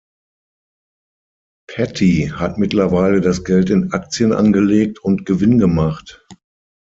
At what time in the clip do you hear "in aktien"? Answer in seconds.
3.69-4.33